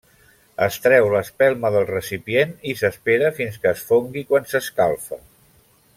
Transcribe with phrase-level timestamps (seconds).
[0.67, 5.25] Es treu l'espelma del recipient i s'espera fins que es fongui quan s'escalfa.